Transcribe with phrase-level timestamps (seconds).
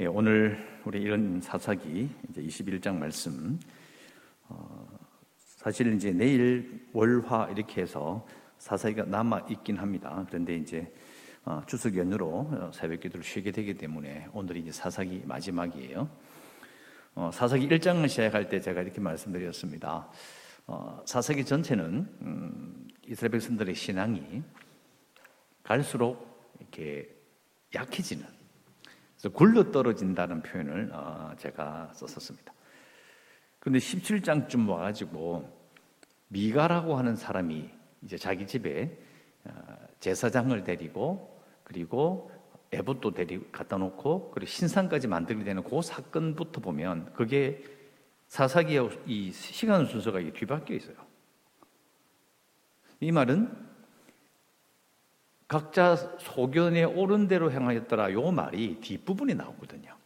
[0.00, 3.58] 예, 오늘 우리 이런 사사기 이제 21장 말씀
[4.48, 4.86] 어,
[5.40, 8.24] 사실 이제 내일 월화 이렇게 해서
[8.58, 10.24] 사사기가 남아 있긴 합니다.
[10.28, 10.94] 그런데 이제
[11.44, 16.08] 어, 추석 연휴로 어, 새벽 기도를 쉬게 되기 때문에 오늘이 이제 사사기 마지막이에요.
[17.16, 20.08] 어, 사사기 1장을 시작할 때 제가 이렇게 말씀드렸습니다.
[20.68, 24.44] 어, 사사기 전체는 음, 이스라엘 백성들의 신앙이
[25.64, 27.12] 갈수록 이렇게
[27.74, 28.37] 약해지는
[29.18, 32.52] 그래서 굴러 떨어진다는 표현을 어, 제가 썼었습니다.
[33.58, 35.52] 그런데 17장쯤 와가지고
[36.28, 37.68] 미가라고 하는 사람이
[38.02, 38.96] 이제 자기 집에
[39.44, 39.50] 어,
[39.98, 42.30] 제사장을 데리고 그리고
[42.70, 47.64] 에봇도 데리고 갖다 놓고 그리고 신상까지 만들게 되는 그 사건부터 보면 그게
[48.28, 50.96] 사사기의 이 시간 순서가 뒤바뀌어 있어요.
[53.00, 53.67] 이 말은
[55.48, 58.12] 각자 소견에 옳은 대로 행하였더라.
[58.12, 59.96] 요 말이 뒷부분에 나오거든요.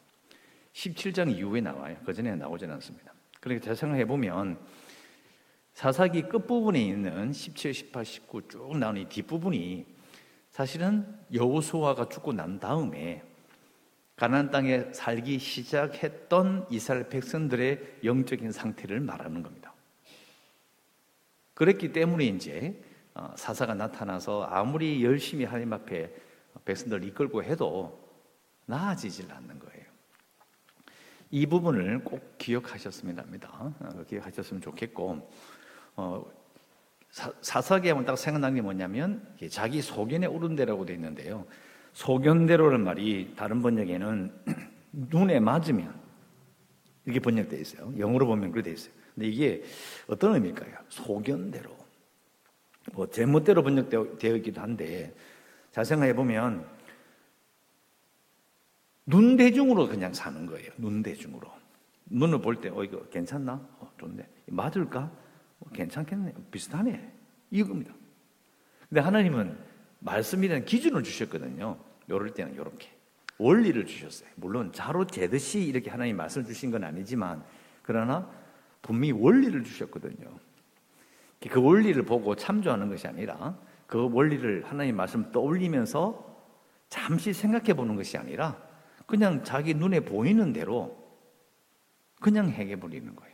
[0.72, 1.96] 17장 이후에 나와요.
[2.06, 3.12] 그 전에 나오지는 않습니다.
[3.40, 4.56] 그러니까 잘 생각해 보면
[5.74, 9.84] 사사기 끝부분에 있는 17, 18, 19 쭉 나오는 이 뒷부분이
[10.50, 13.22] 사실은 여호수아가 죽고 난 다음에
[14.14, 19.74] 가나안 땅에 살기 시작했던 이스라엘 백성들의 영적인 상태를 말하는 겁니다.
[21.54, 22.91] 그랬기 때문에 이제 어,
[23.36, 26.12] 사사가 나타나서 아무리 열심히 하나님 앞에
[26.64, 27.98] 백성들을 이끌고 해도
[28.66, 29.82] 나아지질 않는 거예요.
[31.30, 33.48] 이 부분을 꼭 기억하셨으면 합니다.
[33.80, 35.30] 어, 기억하셨으면 좋겠고,
[35.96, 36.24] 어,
[37.10, 41.46] 사, 사기에 하면 딱 생각나는 게 뭐냐면, 자기 소견에 오른 대라고 되어 있는데요.
[41.94, 44.32] 소견대로는 말이 다른 번역에는
[44.92, 45.94] 눈에 맞으면,
[47.06, 47.92] 이렇게 번역되어 있어요.
[47.98, 48.92] 영어로 보면 그렇게 되어 있어요.
[49.14, 49.62] 근데 이게
[50.06, 50.74] 어떤 의미일까요?
[50.88, 51.81] 소견대로.
[52.92, 55.14] 뭐 제멋대로 번역되어 있기도 한데
[55.70, 56.66] 잘 생각해 보면
[59.06, 60.70] 눈대중으로 그냥 사는 거예요.
[60.78, 61.50] 눈대중으로.
[62.06, 63.54] 눈을 볼 때, 어, 이거 괜찮나?
[63.78, 64.26] 어, 좋네.
[64.48, 65.10] 맞을까?
[65.60, 66.34] 어, 괜찮겠네.
[66.50, 67.12] 비슷하네.
[67.50, 67.94] 이겁니다.
[68.88, 69.56] 근데 하나님은
[70.00, 71.78] 말씀이라는 기준을 주셨거든요.
[72.10, 72.90] 요럴 때는 요렇게.
[73.38, 74.28] 원리를 주셨어요.
[74.36, 77.42] 물론 자로 재듯이 이렇게 하나님 말씀을 주신 건 아니지만,
[77.82, 78.30] 그러나
[78.82, 80.38] 분명히 원리를 주셨거든요.
[81.48, 86.32] 그 원리를 보고 참조하는 것이 아니라 그 원리를 하나님 말씀 떠올리면서
[86.88, 88.56] 잠시 생각해 보는 것이 아니라
[89.06, 90.96] 그냥 자기 눈에 보이는 대로
[92.20, 93.32] 그냥 행해 버리는 거예요.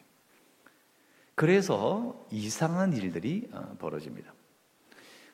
[1.34, 4.32] 그래서 이상한 일들이 어, 벌어집니다.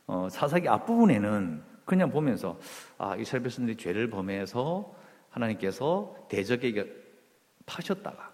[0.06, 2.58] 어, 사사기 앞부분에는 그냥 보면서
[2.98, 4.94] 아, 이스라엘 백성들이 죄를 범해서
[5.30, 6.92] 하나님께서 대적에게
[7.66, 8.32] 파셨다가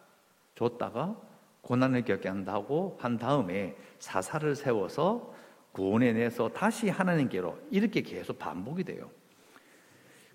[0.54, 1.20] 줬다가
[1.62, 5.34] 고난을 겪게 한다고 한 다음에 사사를 세워서
[5.72, 9.10] 구원해내서 다시 하나님께로 이렇게 계속 반복이 돼요.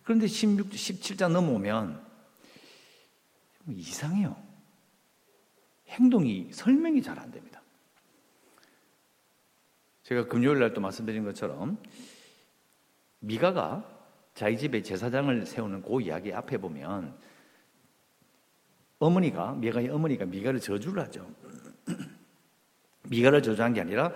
[0.03, 2.05] 그런데 16, 17장 넘어오면
[3.69, 4.35] 이상해요.
[5.87, 7.61] 행동이 설명이 잘 안 됩니다.
[10.03, 11.77] 제가 금요일 날 또 말씀드린 것처럼
[13.19, 13.83] 미가가
[14.35, 17.17] 자기 집에 제사장을 세우는 그 이야기 앞에 보면
[18.99, 21.29] 어머니가 미가의 어머니가 미가를 저주를 하죠.
[23.09, 24.11] 미가를 저주한 게 아니라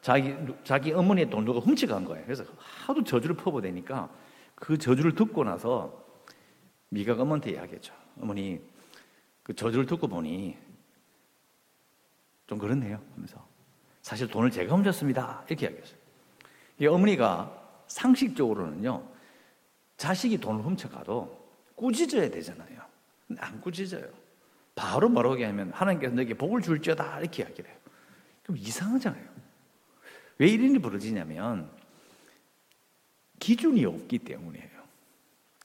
[0.00, 0.34] 자기
[0.64, 2.24] 자기 어머니의 돈 누가 훔쳐간 거예요.
[2.24, 4.10] 그래서 하도 저주를 퍼부대니까
[4.54, 6.02] 그 저주를 듣고 나서
[6.88, 7.94] 미가가 어머니한테 이야기했죠.
[8.20, 8.60] 어머니
[9.42, 10.56] 그 저주를 듣고 보니
[12.46, 13.00] 좀 그렇네요.
[13.14, 13.46] 하면서
[14.02, 15.44] 사실 돈을 제가 훔쳤습니다.
[15.48, 15.98] 이렇게 이야기했어요.
[16.80, 19.06] 이 어머니가 상식적으로는요
[19.96, 21.42] 자식이 돈을 훔쳐가도
[21.76, 22.80] 꾸짖어야 되잖아요.
[23.38, 24.21] 안 꾸짖어요.
[24.74, 27.78] 바로 뭐라고 하면 하나님께서 너에게 복을 줄지어다 이렇게 이야기를 해요.
[28.42, 29.28] 그럼 이상하잖아요.
[30.38, 31.70] 왜 이런 일이 벌어지냐면
[33.38, 34.70] 기준이 없기 때문이에요.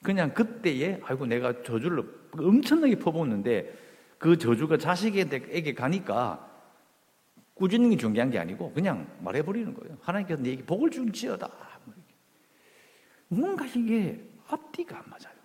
[0.03, 3.77] 그냥 그때에 아이고 내가 저주를 엄청나게 퍼붓는데
[4.17, 6.43] 그 저주가 자식에게 가니까
[7.89, 9.97] 게 중요한 게 아니고 그냥 말해버리는 거예요.
[10.01, 11.51] 하나님께서 내게 복을 줄지어다.
[13.29, 15.35] 뭔가 이게 앞뒤가 안 맞아요.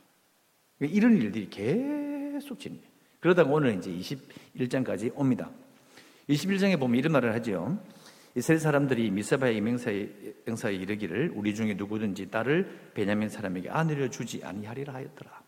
[0.80, 2.91] 이런 일들이 계속 진행.
[3.22, 3.88] 그러다가 오늘 이제
[4.56, 5.48] 21장까지 옵니다.
[6.28, 7.78] 21장에 보면 이런 말을 하죠.
[8.34, 10.08] 이스라엘 사람들이 미사바의 맹사에,
[10.44, 15.40] 맹사에 이르기를 우리 중에 누구든지 딸을 베냐민 사람에게 아내려 주지 아니하리라 하였더라.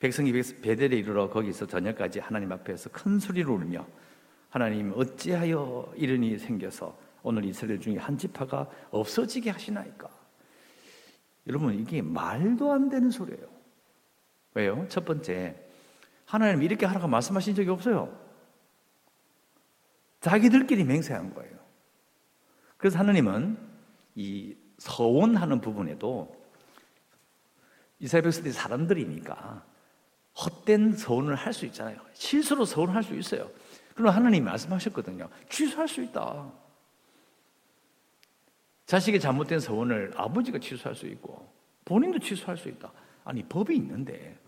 [0.00, 3.86] 백성이 베델에 이르러 거기서 저녁까지 하나님 앞에서 큰 소리로 울며
[4.50, 10.08] 하나님 어찌하여 이런 일이 생겨서 오늘 이스라엘 중에 한 지파가 없어지게 하시나이까?
[11.46, 13.46] 여러분 이게 말도 안 되는 소리예요.
[14.54, 14.86] 왜요?
[14.88, 15.67] 첫 번째
[16.28, 18.14] 하나님 이렇게 하라고 말씀하신 적이 없어요.
[20.20, 21.56] 자기들끼리 맹세한 거예요.
[22.76, 23.56] 그래서 하나님은
[24.14, 26.36] 이 서원하는 부분에도
[27.98, 29.64] 백성들이 사람들이니까
[30.44, 31.98] 헛된 서원을 할 수 있잖아요.
[32.12, 33.50] 실수로 서원을 할수 있어요.
[33.94, 35.30] 그럼 하나님이 말씀하셨거든요.
[35.48, 36.52] 취소할 수 있다.
[38.84, 41.50] 자식의 잘못된 서원을 아버지가 취소할 수 있고
[41.86, 42.92] 본인도 취소할 수 있다.
[43.24, 44.38] 아니 법이 있는데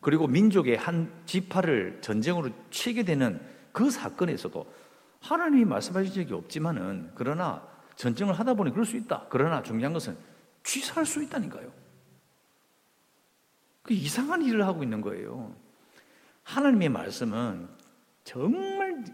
[0.00, 3.40] 그리고 민족의 한 지파를 전쟁으로 치게 되는
[3.72, 4.66] 그 사건에서도
[5.20, 7.66] 하나님이 말씀하신 적이 없지만은 그러나
[7.96, 9.26] 전쟁을 하다 보니 그럴 수 있다.
[9.28, 10.16] 그러나 중요한 것은
[10.62, 11.70] 취소할 수 있다니까요.
[13.82, 15.54] 그 이상한 일을 하고 있는 거예요.
[16.44, 17.68] 하나님의 말씀은
[18.24, 19.04] 정말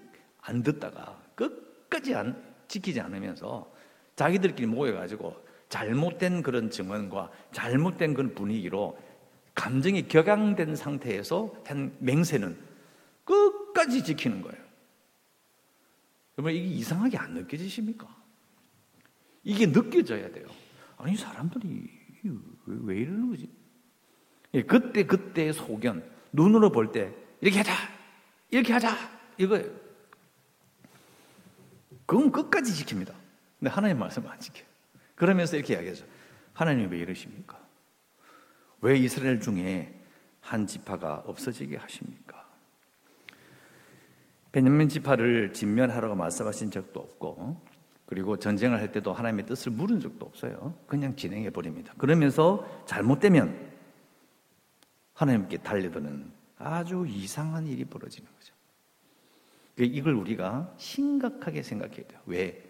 [0.41, 3.73] 안 듣다가 끝까지 안 지키지 않으면서
[4.15, 8.97] 자기들끼리 모여가지고 잘못된 그런 증언과 잘못된 그런 분위기로
[9.57, 12.57] 감정이 격앙된 상태에서 한 맹세는
[13.25, 14.63] 끝까지 지키는 거예요.
[16.39, 18.07] 여러분, 이게 이상하게 안 느껴지십니까?
[19.43, 20.47] 이게 느껴져야 돼요.
[20.99, 21.91] 아니, 사람들이
[22.67, 23.49] 왜 이러는 거지?
[24.55, 27.73] 예, 그때, 그때의 소견, 눈으로 볼 때, 이렇게 하자!
[28.51, 28.95] 이렇게 하자!
[29.39, 29.71] 이거예요.
[32.05, 33.13] 그건 끝까지 지킵니다.
[33.59, 34.67] 근데 하나님 말씀 안 지켜요.
[35.15, 36.05] 그러면서 이렇게 이야기하죠.
[36.53, 37.66] 하나님 왜 이러십니까?
[38.81, 39.93] 왜 이스라엘 중에
[40.41, 42.47] 한 지파가 없어지게 하십니까?
[44.53, 47.61] 베냐민 지파를 진면하라고 말씀하신 적도 없고
[48.07, 50.79] 그리고 전쟁을 할 때도 하나님의 뜻을 물은 적도 없어요.
[50.87, 51.93] 그냥 진행해 버립니다.
[51.99, 53.73] 그러면서 잘못되면
[55.15, 58.55] 하나님께 달려드는 아주 이상한 일이 벌어지는 거죠.
[59.79, 62.21] 이걸 우리가 심각하게 생각해야 돼요.
[62.27, 62.63] 왜?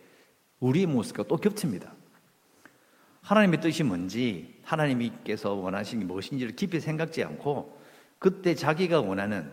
[0.61, 1.93] 우리의 모습과 또 겹칩니다.
[3.26, 7.76] 하나님의 뜻이 뭔지, 하나님께서 원하시는 게 무엇인지를 깊이 생각지 않고,
[8.20, 9.52] 그때 자기가 원하는,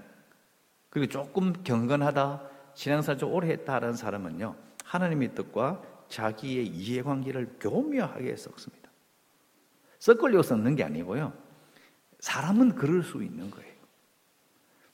[0.91, 4.55] 그리고 조금 경건하다, 신앙생활 좀 오래 했다라는 사람은요,
[4.85, 8.91] 하나님의 뜻과 자기의 이해관계를 교묘하게 섞습니다.
[9.97, 11.33] 섞으려고 섞는 게 아니고요.
[12.19, 13.73] 사람은 그럴 수 있는 거예요.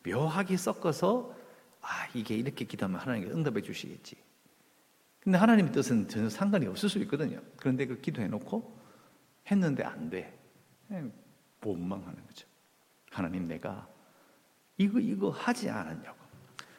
[0.06, 1.36] 묘하게 섞어서,
[1.81, 4.16] 아, 이게 이렇게 기도하면 하나님께 응답해 주시겠지.
[5.19, 7.42] 근데 하나님의 뜻은 전혀 상관이 없을 수 있거든요.
[7.57, 8.80] 그런데 그 기도해놓고
[9.51, 10.38] 했는데 안 돼.
[11.63, 12.48] 원망하는 거죠.
[13.12, 13.88] 하나님 내가
[14.77, 16.18] 이거 이거 하지 않았냐고.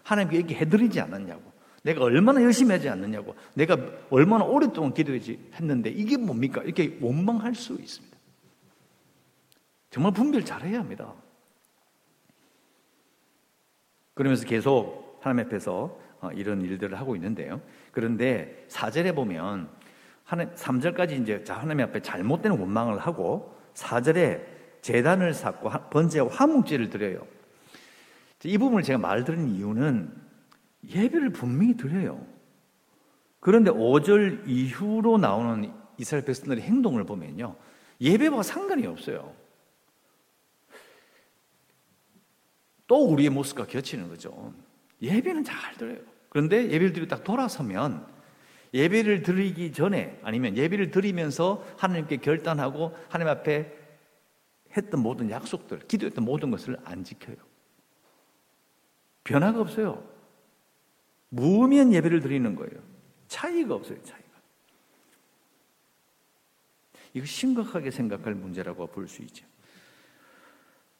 [0.02, 1.50] 하나님께 얘기 해드리지 않았냐고.
[1.82, 3.34] 내가 얼마나 열심히 하지 않느냐고.
[3.54, 3.76] 내가
[4.10, 6.62] 얼마나 오랫동안 기도했지 했는데 이게 뭡니까?
[6.62, 8.16] 이렇게 원망할 수 있습니다.
[9.90, 11.14] 정말 분별 잘해야 합니다.
[14.14, 17.60] 그러면서 계속 하나님 앞에서 어, 이런 일들을 하고 있는데요.
[17.92, 19.68] 그런데 사절에 보면
[20.24, 24.42] 하나님 3절까지 이제 하나님 앞에 잘못된 원망을 하고 4절에
[24.82, 27.26] 재단을 쌓고 번제와 화목제를 드려요.
[28.44, 30.10] 이 부분을 제가 말 드린 이유는
[30.88, 32.24] 예배를 분명히 드려요.
[33.38, 37.56] 그런데 5절 이후로 나오는 이스라엘 백성들의 행동을 보면요.
[38.00, 39.34] 예배와 상관이 없어요.
[42.86, 44.52] 또 우리의 모습과 겹치는 거죠.
[45.02, 45.98] 예배는 잘 드려요.
[46.28, 48.06] 그런데 예배를 드리고 딱 돌아서면
[48.72, 53.76] 예배를 드리기 전에 아니면 예배를 드리면서 하나님께 결단하고 하나님 앞에
[54.76, 57.36] 했던 모든 약속들, 기도했던 모든 것을 안 지켜요.
[59.24, 60.08] 변화가 없어요.
[61.28, 62.80] 무면 예배를 드리는 거예요.
[63.26, 64.28] 차이가 없어요, 차이가.
[67.12, 69.44] 이거 심각하게 생각할 문제라고 볼 수 있죠.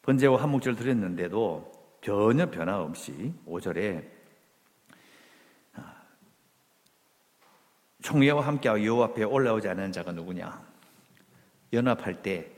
[0.02, 4.04] 번제와 한목절 드렸는데도 전혀 변화 없이 5절에
[8.02, 10.60] 총회와 함께하고 여호와 앞에 올라오지 않은 자가 누구냐?
[11.72, 12.50] 연합할 때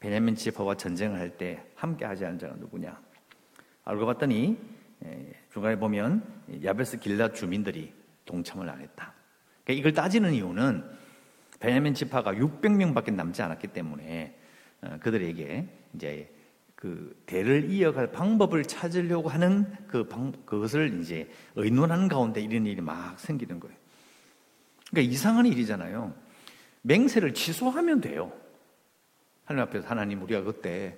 [0.00, 2.98] 베냐민 지파와 전쟁을 할 때 함께 하지 않은 자가 누구냐?
[3.84, 4.58] 알고 봤더니
[5.52, 6.24] 중간에 보면
[6.64, 7.92] 야베스 길라 주민들이
[8.24, 9.12] 동참을 안 했다.
[9.64, 10.84] 그러니까 이걸 따지는 이유는
[11.60, 14.38] 베냐민 지파가 600명밖에 남지 않았기 때문에
[14.82, 16.35] 어, 그들에게 이제
[16.76, 23.18] 그 대를 이어갈 방법을 찾으려고 하는 그 방, 그것을 이제 의논하는 가운데 이런 일이 막
[23.18, 23.76] 생기는 거예요.
[24.90, 26.14] 그러니까 이상한 일이잖아요.
[26.82, 28.30] 맹세를 취소하면 돼요.
[29.44, 30.96] 하나님 앞에서 하나님 우리가 그때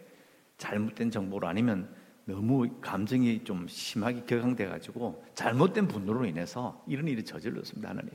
[0.59, 1.95] 잘못된 정보로 아니면
[2.25, 7.89] 너무 감정이 좀 심하게 격앙돼 가지고 잘못된 분노로 인해서 이런 일이 저질렀습니다.
[7.89, 8.11] 하나님.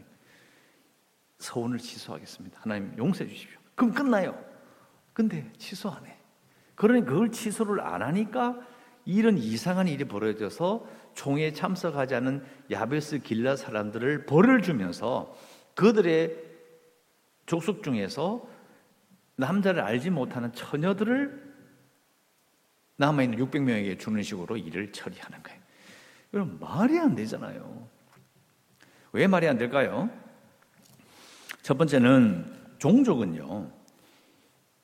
[1.39, 2.59] 서원을 취소하겠습니다.
[2.61, 3.59] 하나님 용서해 주십시오.
[3.73, 4.39] 그럼 끝나요.
[5.13, 6.22] 근데 취소 안 해.
[6.83, 8.59] 그러니 그걸 취소를 안 하니까
[9.05, 15.33] 이런 이상한 일이 벌어져서 총에 참석하지 않은 야베스 길라 사람들을 벌을 주면서
[15.75, 16.35] 그들의
[17.45, 18.45] 족속 중에서
[19.37, 21.53] 남자를 알지 못하는 처녀들을
[22.97, 25.61] 남아있는 600명에게 주는 식으로 일을 처리하는 거예요.
[26.33, 27.87] 이건 말이 안 되잖아요.
[29.13, 30.09] 왜 말이 안 될까요?
[31.61, 33.71] 첫 번째는 종족은요,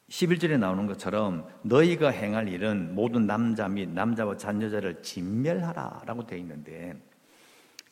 [0.10, 7.00] 11절에 나오는 것처럼 너희가 행할 일은 모든 남자 및 남자와 잔여자를 진멸하라 라고 되어 있는데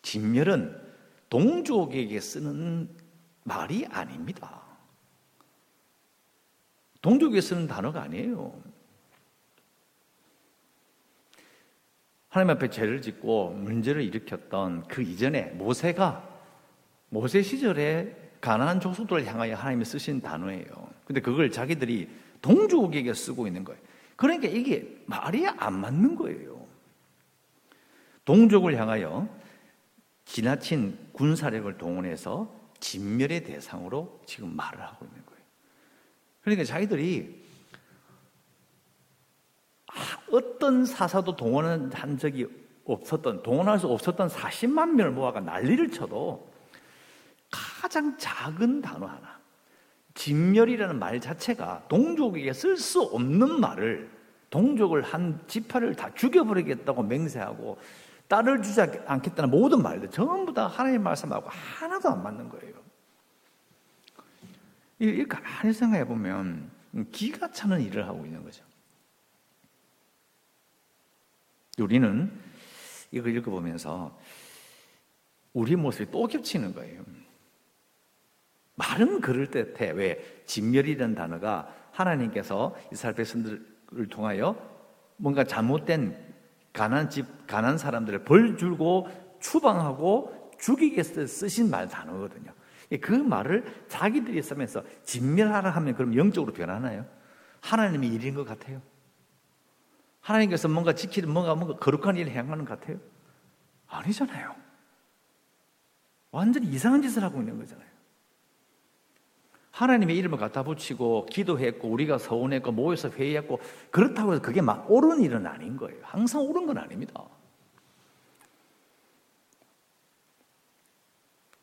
[0.02, 0.88] 진멸은
[1.30, 2.90] 동족에게 쓰는
[3.44, 4.64] 말이 아닙니다.
[7.02, 8.62] 동족에게 쓰는 단어가 아니에요.
[12.30, 16.28] 하나님 앞에 죄를 짓고 문제를 일으켰던 그 이전에 모세가
[17.10, 20.66] 모세 시절에 가나안 족속들을 향하여 하나님이 쓰신 단어예요.
[21.04, 22.10] 근데 그걸 자기들이
[22.42, 23.82] 동족에게 쓰고 있는 거예요.
[24.16, 26.66] 그러니까 이게 말이 안 맞는 거예요.
[28.24, 29.27] 동족을 향하여
[30.24, 32.50] 지나친 군사력을 동원해서
[32.80, 35.42] 진멸의 대상으로 지금 말을 하고 있는 거예요.
[36.39, 37.44] 그러니까 자기들이
[40.32, 42.48] 어떤 사사도 동원한 적이
[42.86, 46.47] 없었던, 동원할 수 없었던 40만 명을 모아가 난리를 쳐도
[47.50, 49.39] 가장 작은 단어 하나,
[50.13, 54.10] 진멸이라는 말 자체가 동족에게 쓸 수 없는 말을
[54.50, 57.77] 동족을 한 지파를 다 죽여버리겠다고 맹세하고
[58.27, 62.75] 딸을 주지 않겠다는 모든 말들 전부 다 하나님 말씀하고 하나도 안 맞는 거예요.
[65.00, 66.72] 이렇게 가만히 생각해 보면
[67.12, 68.63] 기가 차는 일을 하고 있는 거죠.
[71.77, 72.32] 우리는
[73.12, 74.18] 이걸 읽어보면서
[75.54, 77.04] 우리 모습이 또 겹치는 거예요.
[78.78, 79.92] 말은 그럴듯해.
[79.92, 80.44] 왜?
[80.46, 84.56] 진멸이라는 단어가 하나님께서 이스라엘 백성들을 통하여
[85.18, 86.16] 뭔가 잘못된
[86.74, 89.08] 가난 집, 가난 사람들을 벌 줄고
[89.40, 90.52] 추방하고
[90.94, 92.54] 위해서 쓰신 말 단어거든요.
[93.02, 97.06] 그 말을 자기들이 쓰면서 진멸하라 하면 그럼 영적으로 변하나요?
[97.62, 98.82] 하나님의 일인 것 같아요.
[100.22, 103.00] 하나님께서 뭔가 지키는 뭔가 뭔가 거룩한 일을 행하는 것 같아요?
[103.88, 104.56] 아니잖아요.
[106.32, 107.97] 완전히 이상한 짓을 하고 있는 거잖아요.
[109.78, 113.60] 하나님의 이름을 갖다 붙이고 기도했고 우리가 서운했고 모여서 회의했고
[113.92, 116.00] 그렇다고 해서 그게 막 옳은 일은 아닌 거예요.
[116.02, 117.24] 항상 옳은 건 아닙니다.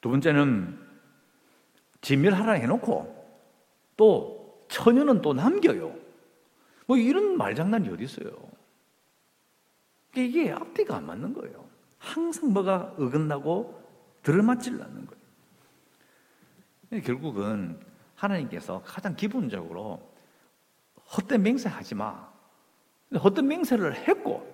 [0.00, 0.78] 두 번째는
[2.02, 3.24] 진멸하라 해놓고
[3.96, 5.96] 또 처녀는 또 남겨요.
[6.86, 8.30] 뭐 이런 말장난이 어디 있어요?
[10.14, 11.64] 이게 앞뒤가 안 맞는 거예요.
[11.98, 13.82] 항상 뭐가 어긋나고
[14.22, 17.02] 들어맞질 않는 거예요.
[17.02, 17.93] 결국은
[18.24, 20.12] 하나님께서 가장 기본적으로
[21.16, 22.32] 헛된 맹세하지 마.
[23.14, 24.52] 헛된 맹세를 했고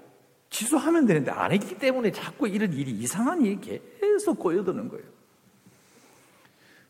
[0.51, 5.07] 취소하면 되는데 안 했기 때문에 자꾸 이런 일이 이상한 일이 계속 꼬여드는 거예요.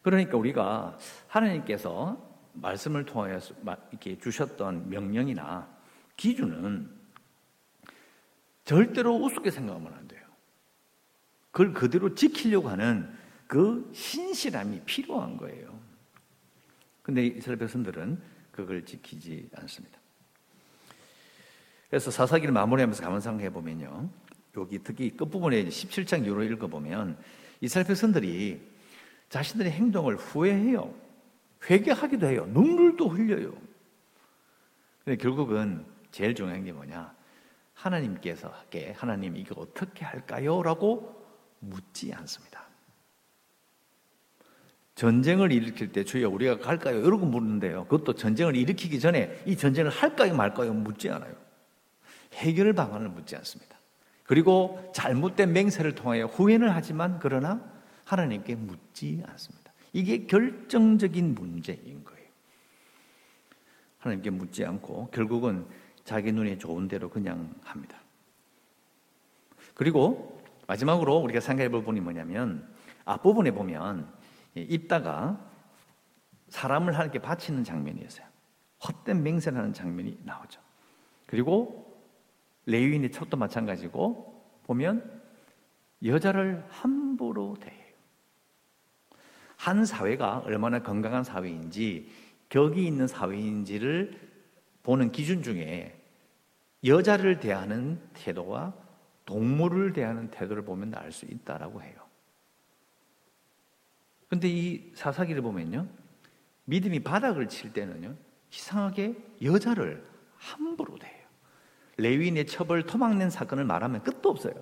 [0.02, 3.54] 그러니까 우리가 하나님께서 말씀을 통하여서
[3.90, 5.68] 이렇게 주셨던 명령이나
[6.16, 6.90] 기준은
[8.64, 10.20] 절대로 우습게 생각하면 안 돼요.
[11.50, 13.12] 그걸 그대로 지키려고 하는
[13.46, 15.79] 그 신실함이 필요한 거예요.
[17.10, 19.98] 근데 이스라엘 백성들은 그걸 지키지 않습니다.
[21.88, 24.08] 그래서 사사기를 마무리하면서 감상해 보면요.
[24.56, 27.18] 여기 특히 끝부분에 17장 이후로 읽어보면
[27.62, 28.60] 이스라엘 백성들이
[29.28, 30.94] 자신들의 행동을 후회해요.
[31.68, 32.46] 회개하기도 해요.
[32.46, 33.54] 눈물도 흘려요.
[35.04, 37.12] 근데 결국은 제일 중요한 게 뭐냐?
[37.74, 38.54] 하나님께서
[38.94, 40.62] 하나님 이거 어떻게 할까요?
[40.62, 41.26] 라고
[41.58, 42.69] 묻지 않습니다.
[45.00, 47.00] 전쟁을 일으킬 때 주여 우리가 갈까요?
[47.00, 47.84] 이러고 묻는데요.
[47.84, 51.34] 그것도 전쟁을 일으키기 전에 이 전쟁을 할까요 말까요 묻지 않아요.
[52.34, 53.78] 해결 방안을 묻지 않습니다.
[54.24, 57.64] 그리고 잘못된 맹세를 통하여 후회는 하지만 그러나
[58.04, 59.72] 하나님께 묻지 않습니다.
[59.94, 62.28] 이게 결정적인 문제인 거예요.
[64.00, 65.64] 하나님께 묻지 않고 결국은
[66.04, 67.96] 자기 눈에 좋은 대로 그냥 합니다.
[69.72, 72.68] 그리고 마지막으로 우리가 생각해 볼 부분이 뭐냐면
[73.06, 74.19] 앞부분에 보면
[74.54, 75.40] 입다가
[76.48, 78.26] 사람을 하나님께 바치는 장면이었어요.
[78.86, 80.60] 헛된 맹세라는 장면이 나오죠.
[81.26, 82.02] 그리고
[82.66, 85.20] 레위인의 첩도 마찬가지고 보면
[86.04, 87.80] 여자를 함부로 대해요.
[89.56, 92.10] 한 사회가 얼마나 건강한 사회인지
[92.48, 94.18] 격이 있는 사회인지를
[94.82, 95.96] 보는 기준 중에
[96.84, 98.72] 여자를 대하는 태도와
[99.26, 101.99] 동물을 대하는 태도를 보면 알 수 있다라고 해요.
[104.30, 105.86] 근데 이 사사기를 보면요.
[106.64, 108.14] 믿음이 바닥을 칠 때는요.
[108.52, 110.06] 이상하게 여자를
[110.36, 111.20] 함부로 대요
[111.96, 114.54] 레위인의 처벌 토막낸 사건을 말하면 끝도 없어요.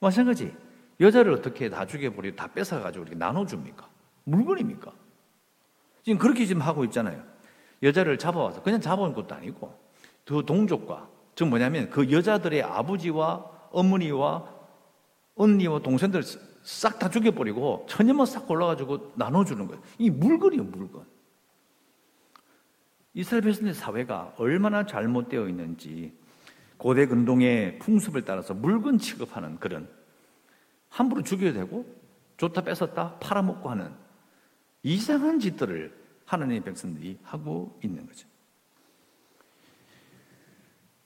[0.00, 0.54] 마찬가지.
[1.00, 3.88] 여자를 어떻게 다 죽여버리고 다 뺏어가지고 이렇게 나눠줍니까?
[4.24, 4.92] 물건입니까?
[6.02, 7.24] 지금 그렇게 지금 하고 있잖아요.
[7.82, 9.78] 여자를 잡아와서 그냥 잡아온 것도 아니고
[10.24, 14.52] 그 동족과 즉 뭐냐면 그 여자들의 아버지와 어머니와
[15.36, 16.22] 언니와 동생들
[16.64, 19.82] 싹 다 죽여버리고 천년만 싹 골라가지고 나눠주는 거예요.
[19.98, 21.04] 이 물건이에요, 물건.
[23.12, 26.12] 이스라엘 백성의 사회가 얼마나 잘못되어 있는지
[26.78, 29.88] 고대 근동의 풍습을 따라서 물건 취급하는 그런
[30.88, 31.86] 함부로 죽여야 되고
[32.38, 33.92] 좋다 뺏었다 팔아먹고 하는
[34.82, 35.94] 이상한 짓들을
[36.24, 38.26] 하나님의 백성들이 하고 있는 거죠.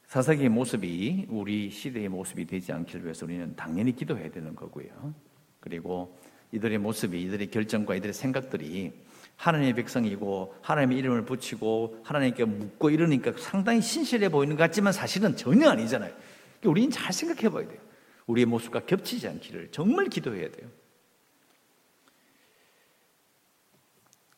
[0.06, 5.27] 사사기의 모습이 우리 시대의 모습이 되지 않기를 위해서 우리는 당연히 기도해야 되는 거고요.
[5.68, 6.18] 그리고
[6.52, 8.92] 이들의 모습이 이들의 결정과 이들의 생각들이
[9.36, 15.68] 하나님의 백성이고 하나님의 이름을 붙이고 하나님께 묻고 이러니까 상당히 신실해 보이는 것 같지만 사실은 전혀
[15.70, 16.10] 아니잖아요.
[16.12, 17.80] 그러니까 우리는 잘 생각해 봐야 돼요.
[18.26, 20.68] 우리의 모습과 겹치지 않기를 정말 기도해야 돼요.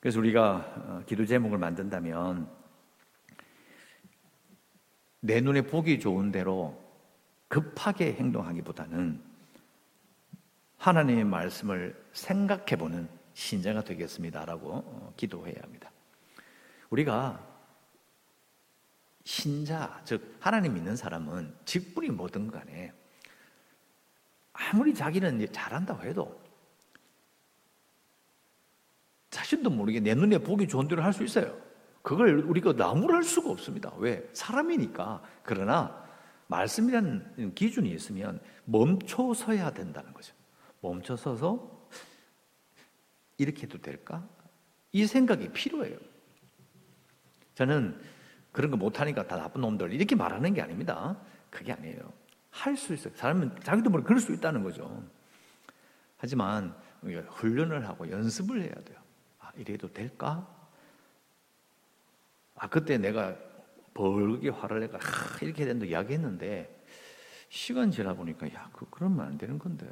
[0.01, 2.49] 그래서 우리가 어, 기도 제목을 만든다면
[5.21, 6.79] 내 눈에 보기 좋은 대로
[7.49, 9.30] 급하게 행동하기보다는
[10.81, 15.91] 하나님의 말씀을 생각해 보는 신자가 되겠습니다라고 어, 기도해야 합니다.
[16.89, 17.47] 우리가
[19.25, 22.93] 신자, 즉 하나님 믿는 사람은 직분이 뭐든 간에
[24.55, 26.43] 아무리 자기는 잘한다고 해도
[29.29, 31.57] 자신도 모르게 내 눈에 보기 좋은 대로 할 수 있어요.
[32.03, 33.93] 그걸 우리가 나무랄 수가 없습니다.
[33.99, 34.27] 왜?
[34.33, 35.23] 사람이니까.
[35.43, 36.03] 그러나
[36.47, 40.35] 말씀이라는 기준이 있으면 멈춰서야 된다는 거죠.
[40.81, 41.89] 멈춰서서
[43.39, 44.27] 이렇게 해도 될까?
[44.93, 45.97] 이 생각이 필요해요.
[47.55, 48.01] 저는
[48.53, 51.17] 그런 거 못하니까 다 나쁜 놈들 이렇게 말하는 게 아닙니다.
[51.51, 52.13] 그게 아니에요.
[52.51, 53.15] 할 수 있어요.
[53.15, 55.03] 사람은 자기도 모르게 그럴 수 있다는 거죠.
[56.17, 58.99] 하지만 훈련을 하고 연습을 해야 돼요.
[59.39, 60.47] 아, 이래도 될까?
[62.57, 63.37] 아, 그때 내가
[63.95, 66.85] 벌게 화를 내가 아, 이렇게 된다 이야기했는데
[67.49, 69.87] 시간 지나 보니까 야, 그 그러면 안 되는 건데.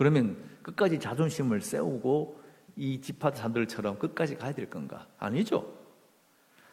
[0.00, 2.42] 그러면 끝까지 자존심을 세우고
[2.74, 5.06] 이 지파사들처럼 끝까지 가야 될 건가?
[5.18, 5.78] 아니죠.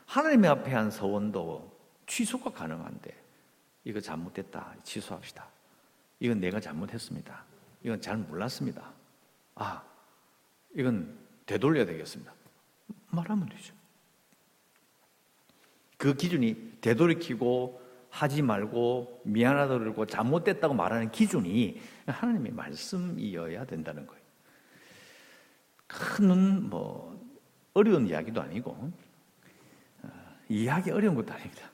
[0.06, 3.14] 하나님의 앞에 한 서원도 취소가 가능한데
[3.84, 4.78] 이거 잘못됐다.
[4.82, 5.46] 취소합시다.
[6.22, 7.44] 이건 내가 잘못했습니다.
[7.84, 8.94] 이건 잘 몰랐습니다.
[9.56, 9.84] 아,
[10.74, 12.34] 이건 되돌려야 되겠습니다.
[13.10, 13.74] 말하면 되죠.
[15.98, 17.87] 그 기준이 되돌이키고
[18.18, 24.22] 하지 말고 미안하다고 그러고 잘못됐다고 말하는 기준이 하나님의 말씀이어야 된다는 거예요.
[25.88, 27.18] 큰 뭐
[27.74, 28.72] 어려운 이야기도 아니고
[30.02, 30.10] 어,
[30.50, 31.70] 이해하기 어려운 것도 아닙니다.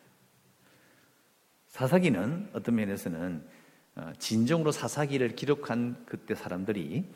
[1.69, 3.47] 사사기는 어떤 면에서는
[3.95, 7.09] 어, 진정으로 사사기를 기록한 그때 사람들이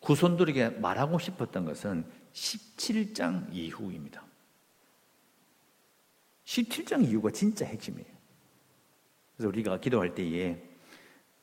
[0.00, 4.22] 구손들에게 말하고 싶었던 것은 17장 이후입니다.
[6.44, 8.19] 17장 이후가 진짜 핵심이에요.
[9.40, 10.62] 그래서 우리가 기도할 때에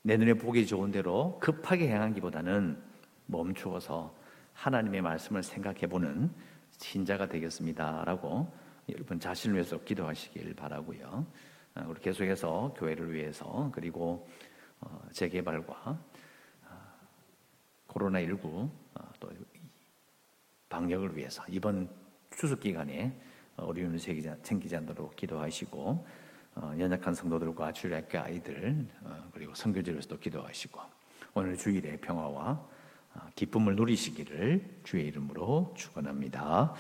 [0.04, 2.80] 내 눈에 보기 좋은 대로 급하게 행하기보다는
[3.26, 4.16] 멈추어서
[4.54, 6.32] 하나님의 말씀을 생각해 보는
[6.78, 8.54] 신자가 되겠습니다라고
[8.90, 11.26] 여러분 자신을 위해서 기도하시길 바라고요.
[11.74, 14.30] 어, 우리 계속해서 교회를 위해서 그리고
[14.80, 16.00] 어, 재개발과
[17.88, 19.32] 코로나 19 어, 또
[20.70, 21.90] 방역을 위해서 이번
[22.30, 23.20] 추석 기간에
[23.58, 26.27] 우리 윤 챙기지 않도록 기도하시고
[26.78, 28.86] 연약한 성도들과 주일학교 아이들
[29.32, 30.80] 그리고 선교지로서도 기도하시고
[31.34, 32.65] 오늘 주일의 평화와
[33.36, 36.76] 기쁨을 누리시기를 주의 이름으로 축원합니다.